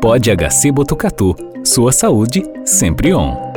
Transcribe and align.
Pode 0.00 0.30
HC 0.30 0.70
Botucatu. 0.70 1.34
Sua 1.64 1.90
saúde 1.90 2.44
sempre 2.64 3.12
on. 3.12 3.48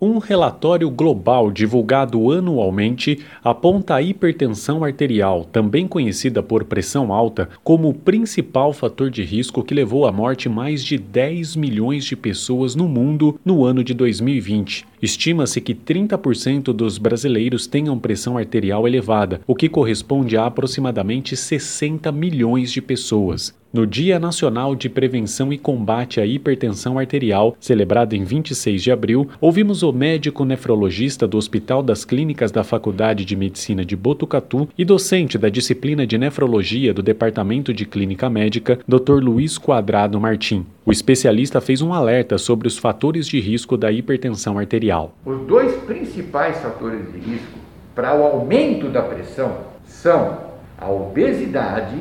Um 0.00 0.16
relatório 0.16 0.90
global 0.90 1.50
divulgado 1.50 2.30
anualmente 2.32 3.20
aponta 3.44 3.94
a 3.94 4.02
hipertensão 4.02 4.82
arterial, 4.82 5.44
também 5.44 5.86
conhecida 5.86 6.42
por 6.42 6.64
pressão 6.64 7.12
alta, 7.12 7.48
como 7.62 7.90
o 7.90 7.94
principal 7.94 8.72
fator 8.72 9.10
de 9.10 9.22
risco 9.22 9.62
que 9.62 9.74
levou 9.74 10.06
à 10.06 10.12
morte 10.12 10.48
mais 10.48 10.82
de 10.82 10.96
10 10.96 11.56
milhões 11.56 12.04
de 12.04 12.16
pessoas 12.16 12.74
no 12.74 12.88
mundo 12.88 13.38
no 13.44 13.64
ano 13.64 13.84
de 13.84 13.92
2020. 13.92 14.86
Estima-se 15.00 15.60
que 15.60 15.74
30% 15.74 16.72
dos 16.72 16.98
brasileiros 16.98 17.66
tenham 17.66 17.98
pressão 17.98 18.38
arterial 18.38 18.86
elevada, 18.86 19.40
o 19.46 19.54
que 19.54 19.68
corresponde 19.68 20.36
a 20.36 20.46
aproximadamente 20.46 21.36
60 21.36 22.10
milhões 22.12 22.72
de 22.72 22.80
pessoas. 22.80 23.54
No 23.76 23.86
Dia 23.86 24.18
Nacional 24.18 24.74
de 24.74 24.88
Prevenção 24.88 25.52
e 25.52 25.58
Combate 25.58 26.18
à 26.18 26.24
Hipertensão 26.24 26.98
Arterial, 26.98 27.54
celebrado 27.60 28.14
em 28.14 28.24
26 28.24 28.82
de 28.82 28.90
abril, 28.90 29.28
ouvimos 29.38 29.82
o 29.82 29.92
médico 29.92 30.46
nefrologista 30.46 31.28
do 31.28 31.36
Hospital 31.36 31.82
das 31.82 32.02
Clínicas 32.02 32.50
da 32.50 32.64
Faculdade 32.64 33.24
de 33.24 33.36
Medicina 33.36 33.84
de 33.84 33.94
Botucatu 33.94 34.66
e 34.78 34.84
docente 34.84 35.36
da 35.36 35.50
disciplina 35.50 36.06
de 36.06 36.16
nefrologia 36.16 36.94
do 36.94 37.02
Departamento 37.02 37.74
de 37.74 37.84
Clínica 37.84 38.30
Médica, 38.30 38.78
Dr. 38.88 39.22
Luiz 39.22 39.58
Quadrado 39.58 40.18
Martim. 40.18 40.64
O 40.86 40.92
especialista 40.92 41.60
fez 41.60 41.82
um 41.82 41.92
alerta 41.92 42.38
sobre 42.38 42.68
os 42.68 42.78
fatores 42.78 43.26
de 43.26 43.40
risco 43.40 43.76
da 43.76 43.90
hipertensão 43.90 44.56
arterial. 44.56 44.85
Os 45.24 45.46
dois 45.46 45.74
principais 45.82 46.58
fatores 46.58 47.12
de 47.12 47.18
risco 47.18 47.58
para 47.94 48.14
o 48.14 48.24
aumento 48.24 48.88
da 48.88 49.02
pressão 49.02 49.56
são 49.84 50.38
a 50.78 50.90
obesidade, 50.90 51.96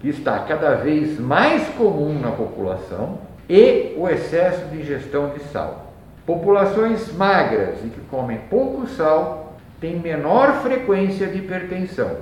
que 0.00 0.08
está 0.08 0.38
cada 0.40 0.74
vez 0.76 1.18
mais 1.18 1.68
comum 1.70 2.18
na 2.18 2.30
população, 2.30 3.18
e 3.48 3.94
o 3.96 4.08
excesso 4.08 4.66
de 4.66 4.80
ingestão 4.80 5.30
de 5.30 5.40
sal. 5.44 5.92
Populações 6.24 7.12
magras 7.12 7.84
e 7.84 7.88
que 7.88 8.00
comem 8.10 8.38
pouco 8.48 8.86
sal 8.86 9.56
têm 9.80 9.98
menor 9.98 10.62
frequência 10.62 11.26
de 11.26 11.38
hipertensão. 11.38 12.16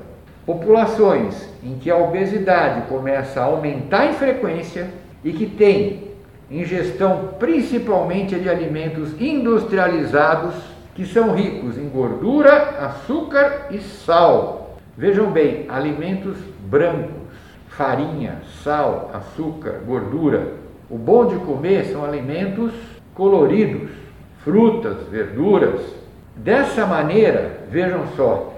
Populações 0.46 1.48
em 1.62 1.74
que 1.74 1.90
a 1.90 1.96
obesidade 1.96 2.88
começa 2.88 3.40
a 3.40 3.44
aumentar 3.44 4.06
em 4.06 4.14
frequência 4.14 4.88
e 5.22 5.32
que 5.32 5.46
tem 5.46 6.09
ingestão 6.50 7.34
principalmente 7.38 8.34
de 8.34 8.48
alimentos 8.48 9.18
industrializados 9.20 10.54
que 10.94 11.06
são 11.06 11.34
ricos 11.34 11.78
em 11.78 11.88
gordura, 11.88 12.52
açúcar 12.80 13.68
e 13.70 13.78
sal. 13.78 14.76
Vejam 14.96 15.30
bem, 15.30 15.66
alimentos 15.68 16.36
brancos, 16.66 17.30
farinha, 17.68 18.42
sal, 18.62 19.10
açúcar, 19.14 19.80
gordura. 19.86 20.54
O 20.90 20.98
bom 20.98 21.26
de 21.26 21.36
comer 21.36 21.86
são 21.86 22.04
alimentos 22.04 22.72
coloridos, 23.14 23.88
frutas, 24.42 24.96
verduras. 25.08 25.80
Dessa 26.34 26.84
maneira, 26.84 27.60
vejam 27.70 28.06
só, 28.16 28.52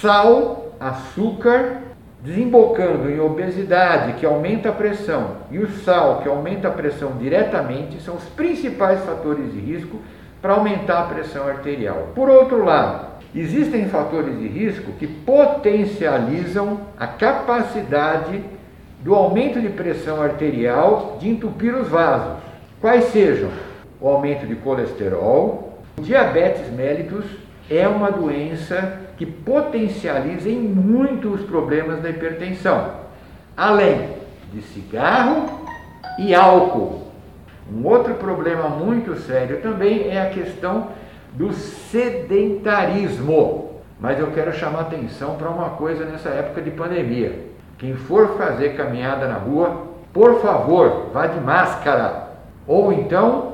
sal, 0.00 0.72
açúcar 0.80 1.82
desembocando 2.24 3.10
em 3.10 3.20
obesidade, 3.20 4.14
que 4.14 4.24
aumenta 4.24 4.70
a 4.70 4.72
pressão, 4.72 5.36
e 5.50 5.58
o 5.58 5.68
sal, 5.68 6.22
que 6.22 6.28
aumenta 6.28 6.68
a 6.68 6.70
pressão 6.70 7.12
diretamente, 7.18 8.00
são 8.00 8.16
os 8.16 8.24
principais 8.24 9.04
fatores 9.04 9.52
de 9.52 9.60
risco 9.60 10.00
para 10.40 10.54
aumentar 10.54 11.00
a 11.00 11.06
pressão 11.06 11.46
arterial. 11.46 12.08
Por 12.14 12.30
outro 12.30 12.64
lado, 12.64 13.08
existem 13.34 13.88
fatores 13.88 14.38
de 14.38 14.48
risco 14.48 14.92
que 14.92 15.06
potencializam 15.06 16.80
a 16.98 17.06
capacidade 17.06 18.42
do 19.00 19.14
aumento 19.14 19.60
de 19.60 19.68
pressão 19.68 20.22
arterial 20.22 21.18
de 21.20 21.28
entupir 21.28 21.74
os 21.74 21.88
vasos. 21.88 22.38
Quais 22.80 23.04
sejam? 23.04 23.50
O 24.00 24.08
aumento 24.08 24.46
de 24.46 24.54
colesterol, 24.54 25.78
diabetes 26.00 26.72
mellitus 26.72 27.43
é 27.70 27.88
uma 27.88 28.10
doença 28.10 29.00
que 29.16 29.24
potencializa 29.24 30.48
em 30.48 30.58
muito 30.58 31.28
os 31.28 31.42
problemas 31.42 32.02
da 32.02 32.10
hipertensão, 32.10 32.90
além 33.56 34.10
de 34.52 34.60
cigarro 34.62 35.60
e 36.18 36.34
álcool. 36.34 37.04
Um 37.72 37.86
outro 37.86 38.14
problema 38.14 38.68
muito 38.68 39.16
sério 39.20 39.62
também 39.62 40.08
é 40.08 40.20
a 40.20 40.30
questão 40.30 40.88
do 41.32 41.52
sedentarismo. 41.52 43.80
Mas 43.98 44.18
eu 44.18 44.32
quero 44.32 44.52
chamar 44.52 44.82
atenção 44.82 45.36
para 45.36 45.48
uma 45.48 45.70
coisa 45.70 46.04
nessa 46.04 46.28
época 46.28 46.60
de 46.60 46.70
pandemia. 46.70 47.46
Quem 47.78 47.94
for 47.94 48.36
fazer 48.36 48.76
caminhada 48.76 49.26
na 49.26 49.36
rua, 49.36 49.84
por 50.12 50.42
favor, 50.42 51.06
vá 51.12 51.26
de 51.26 51.40
máscara. 51.40 52.28
Ou 52.66 52.92
então 52.92 53.53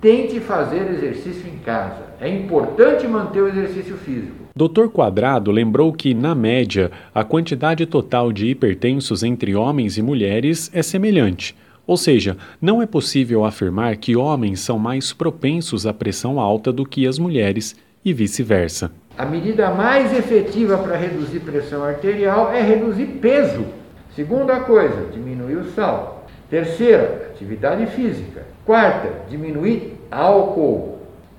tente 0.00 0.40
fazer 0.40 0.90
exercício 0.90 1.48
em 1.48 1.58
casa. 1.58 2.06
É 2.20 2.28
importante 2.28 3.06
manter 3.06 3.42
o 3.42 3.48
exercício 3.48 3.96
físico. 3.96 4.46
Dr. 4.54 4.88
Quadrado 4.88 5.50
lembrou 5.50 5.92
que, 5.92 6.14
na 6.14 6.34
média, 6.34 6.90
a 7.14 7.22
quantidade 7.22 7.84
total 7.84 8.32
de 8.32 8.46
hipertensos 8.46 9.22
entre 9.22 9.54
homens 9.54 9.98
e 9.98 10.02
mulheres 10.02 10.70
é 10.72 10.82
semelhante. 10.82 11.54
Ou 11.86 11.96
seja, 11.96 12.36
não 12.60 12.82
é 12.82 12.86
possível 12.86 13.44
afirmar 13.44 13.96
que 13.96 14.16
homens 14.16 14.60
são 14.60 14.78
mais 14.78 15.12
propensos 15.12 15.86
à 15.86 15.92
pressão 15.92 16.40
alta 16.40 16.72
do 16.72 16.84
que 16.84 17.06
as 17.06 17.18
mulheres 17.18 17.76
e 18.04 18.12
vice-versa. 18.12 18.90
A 19.16 19.24
medida 19.24 19.70
mais 19.70 20.16
efetiva 20.16 20.78
para 20.78 20.96
reduzir 20.96 21.40
pressão 21.40 21.84
arterial 21.84 22.52
é 22.52 22.60
reduzir 22.60 23.06
peso. 23.20 23.64
Segunda 24.14 24.60
coisa, 24.60 25.06
diminuir 25.12 25.56
o 25.56 25.70
sal. 25.72 26.15
Terceira, 26.48 27.30
atividade 27.32 27.86
física. 27.86 28.42
Quarta, 28.64 29.08
diminuir 29.28 29.98
álcool. 30.10 30.98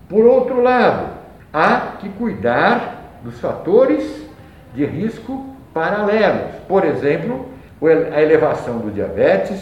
Por 0.10 0.26
outro 0.26 0.62
lado, 0.62 1.08
há 1.54 1.98
que 2.00 2.10
cuidar 2.10 3.20
dos 3.24 3.40
fatores 3.40 4.26
de 4.74 4.86
risco 4.86 5.46
paralelos. 5.74 6.56
Por 6.68 6.86
exemplo, 6.86 7.46
a 8.14 8.22
elevação 8.22 8.80
do 8.80 8.92
diabetes, 8.92 9.62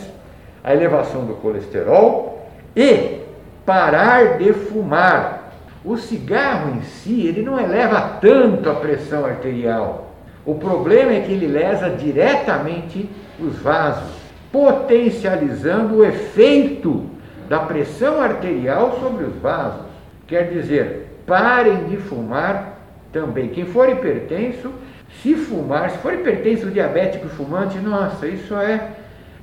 a 0.64 0.74
elevação 0.74 1.26
do 1.26 1.36
colesterol 1.36 2.50
e 2.76 3.22
parar 3.66 4.38
de 4.38 4.54
fumar. 4.54 5.52
O 5.84 5.98
cigarro 5.98 6.76
em 6.76 6.82
si, 6.82 7.28
ele 7.28 7.44
não 7.44 7.60
eleva 7.60 8.18
tanto 8.20 8.70
a 8.70 8.76
pressão 8.76 9.26
arterial. 9.26 10.12
O 10.44 10.56
problema 10.56 11.12
é 11.12 11.22
que 11.22 11.32
ele 11.32 11.48
lesa 11.48 11.90
diretamente 11.90 13.10
os 13.40 13.58
vasos, 13.58 14.14
potencializando 14.56 15.98
o 15.98 16.06
efeito 16.06 17.10
da 17.50 17.60
pressão 17.60 18.22
arterial 18.22 18.98
sobre 19.02 19.26
os 19.26 19.36
vasos. 19.36 19.82
Quer 20.26 20.48
dizer, 20.48 21.08
parem 21.28 21.84
de 21.90 21.98
fumar 21.98 22.80
também. 23.12 23.50
Quem 23.50 23.66
for 23.66 23.90
hipertenso, 23.90 24.72
se 25.22 25.36
fumar, 25.36 25.90
se 25.90 25.98
for 25.98 26.14
hipertenso, 26.14 26.72
diabético, 26.72 27.28
fumante, 27.28 27.78
nossa, 27.80 28.28
isso 28.28 28.56
é, 28.56 28.92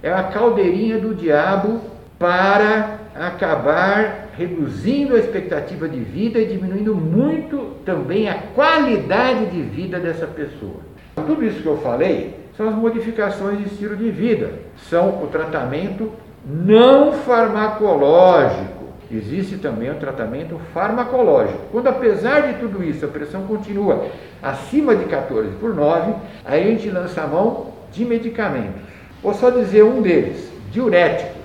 é 0.03 0.11
a 0.11 0.23
caldeirinha 0.23 0.99
do 0.99 1.15
diabo 1.15 1.83
para 2.19 2.97
acabar 3.15 4.29
reduzindo 4.39 5.15
a 5.15 5.19
expectativa 5.19 5.87
de 5.87 6.01
vida 6.01 6.39
e 6.39 6.47
diminuindo 6.47 6.95
muito 6.95 7.77
também 7.85 8.31
a 8.31 8.39
qualidade 8.55 9.51
de 9.51 9.61
vida 9.61 10.01
dessa 10.01 10.27
pessoa. 10.27 10.81
Tudo 11.17 11.45
isso 11.45 11.61
que 11.61 11.69
eu 11.69 11.77
falei 11.83 12.42
são 12.57 12.69
as 12.69 12.75
modificações 12.75 13.59
de 13.59 13.65
estilo 13.65 13.97
de 13.97 14.11
vida, 14.11 14.53
são 14.89 15.23
o 15.23 15.29
tratamento 15.29 16.13
não 16.45 17.13
farmacológico. 17.13 18.83
Existe 19.11 19.59
também 19.59 19.91
o 19.91 19.97
tratamento 19.97 20.59
farmacológico. 20.73 21.59
Quando, 21.71 21.89
apesar 21.89 22.53
de 22.53 22.59
tudo 22.61 22.83
isso, 22.83 23.05
a 23.05 23.09
pressão 23.09 23.43
continua 23.43 24.07
acima 24.43 24.97
de 24.97 25.05
14 25.05 25.51
por 25.61 25.75
9, 25.75 26.15
aí 26.45 26.63
a 26.63 26.67
gente 26.67 26.89
lança 26.89 27.23
a 27.23 27.27
mão 27.27 27.73
de 27.93 28.07
medicamentos. 28.07 28.81
Vou 29.23 29.35
só 29.35 29.51
dizer 29.51 29.85
um 29.85 30.01
deles: 30.01 30.51
diuréticos. 30.71 31.43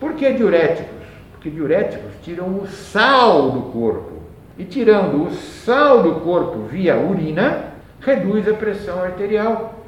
Por 0.00 0.14
que 0.14 0.32
diuréticos? 0.32 0.90
Porque 1.32 1.50
diuréticos 1.50 2.10
tiram 2.22 2.46
o 2.46 2.66
sal 2.66 3.50
do 3.50 3.60
corpo. 3.72 4.12
E 4.58 4.64
tirando 4.64 5.26
o 5.26 5.30
sal 5.32 6.02
do 6.02 6.20
corpo 6.20 6.60
via 6.70 6.96
urina, 6.96 7.72
reduz 8.00 8.48
a 8.48 8.54
pressão 8.54 9.02
arterial. 9.02 9.81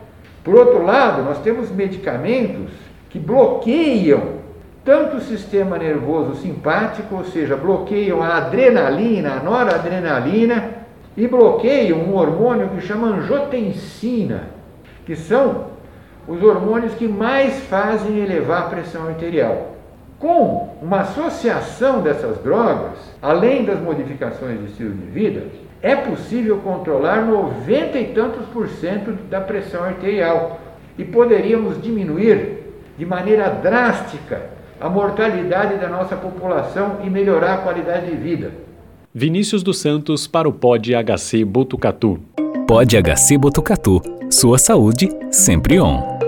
Por 0.45 0.55
outro 0.55 0.85
lado, 0.85 1.23
nós 1.23 1.39
temos 1.39 1.71
medicamentos 1.71 2.71
que 3.09 3.19
bloqueiam 3.19 4.45
tanto 4.85 5.17
o 5.17 5.21
sistema 5.21 5.79
nervoso 5.79 6.35
simpático, 6.35 7.17
ou 7.17 7.25
seja, 7.25 7.57
bloqueiam 7.57 8.23
a 8.23 8.37
adrenalina, 8.37 9.37
a 9.37 9.43
noradrenalina, 9.43 10.85
e 11.17 11.27
bloqueiam 11.27 11.99
um 11.99 12.15
hormônio 12.15 12.69
que 12.69 12.83
chama 12.83 13.09
angiotensina, 13.09 14.51
que 15.07 15.17
são 15.17 15.69
os 16.29 16.43
hormônios 16.43 16.93
que 16.95 17.09
mais 17.09 17.61
fazem 17.61 18.19
elevar 18.19 18.65
a 18.65 18.69
pressão 18.69 19.09
arterial. 19.09 19.77
Com 20.25 20.71
uma 20.81 21.01
associação 21.01 22.01
dessas 22.01 22.39
drogas, 22.39 22.93
além 23.21 23.63
das 23.63 23.79
modificações 23.79 24.59
de 24.59 24.71
estilo 24.71 24.95
de 24.95 25.05
vida, 25.11 25.49
é 25.83 25.95
possível 25.95 26.61
controlar 26.65 27.27
90 27.27 27.99
e 27.99 28.07
tantos 28.15 28.47
por 28.47 28.67
cento 28.67 29.13
da 29.29 29.43
pressão 29.43 29.85
arterial 29.85 30.59
e 30.97 31.05
poderíamos 31.05 31.79
diminuir 31.83 32.57
de 32.97 33.05
maneira 33.05 33.51
drástica 33.51 34.49
a 34.81 34.89
mortalidade 34.89 35.77
da 35.79 35.91
nossa 35.91 36.17
população 36.17 37.01
e 37.05 37.11
melhorar 37.11 37.57
a 37.57 37.59
qualidade 37.59 38.07
de 38.07 38.17
vida. 38.17 38.51
Vinícius 39.13 39.63
dos 39.63 39.79
Santos 39.79 40.27
para 40.27 40.49
o 40.49 40.53
Pod 40.55 40.91
HC 40.91 41.45
Botucatu. 41.45 42.19
Pod 42.67 42.97
HC 42.97 43.37
Botucatu. 43.37 44.01
Sua 44.31 44.57
saúde 44.57 45.07
sempre 45.31 45.79
on. 45.79 46.24